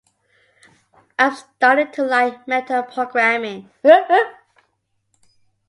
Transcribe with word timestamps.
I'm 1.19 1.35
starting 1.35 1.91
to 1.91 2.01
like 2.03 2.47
meta 2.47 2.81
programming. 2.91 3.69